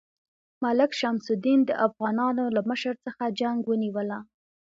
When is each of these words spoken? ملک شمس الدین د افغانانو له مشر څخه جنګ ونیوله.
ملک 0.63 0.91
شمس 0.99 1.25
الدین 1.33 1.59
د 1.65 1.71
افغانانو 1.87 2.43
له 2.55 2.61
مشر 2.69 2.93
څخه 3.05 3.23
جنګ 3.39 3.59
ونیوله. 3.69 4.19